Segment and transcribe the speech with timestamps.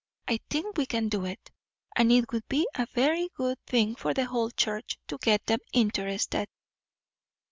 [0.27, 1.51] I think we can do it;
[1.95, 5.59] and it would be a very good thing for the whole church, to get 'em
[5.73, 6.47] interested."